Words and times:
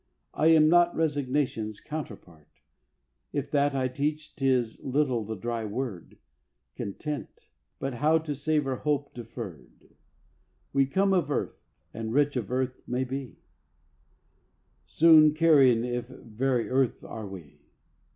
I 0.33 0.47
am 0.47 0.67
not 0.67 0.95
Resignation's 0.95 1.79
counterpart. 1.79 2.47
If 3.31 3.51
that 3.51 3.75
I 3.75 3.87
teach, 3.87 4.35
'tis 4.35 4.79
little 4.83 5.23
the 5.23 5.35
dry 5.35 5.63
word, 5.63 6.17
Content, 6.75 7.49
but 7.77 7.93
how 7.93 8.17
to 8.17 8.33
savour 8.33 8.77
hope 8.77 9.13
deferred. 9.13 9.91
We 10.73 10.87
come 10.87 11.13
of 11.13 11.29
earth, 11.29 11.67
and 11.93 12.11
rich 12.15 12.35
of 12.35 12.51
earth 12.51 12.81
may 12.87 13.03
be; 13.03 13.41
Soon 14.85 15.35
carrion 15.35 15.83
if 15.85 16.07
very 16.07 16.67
earth 16.67 17.03
are 17.03 17.27
we! 17.27 17.59